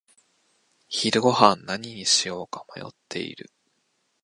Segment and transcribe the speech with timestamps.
[0.87, 3.51] 昼ごはんは何にしようか迷っている。